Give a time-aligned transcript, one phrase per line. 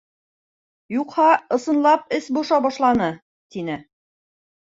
[0.93, 1.25] Юҡһа,
[1.57, 3.79] ысынлап эс боша башланы, -тине.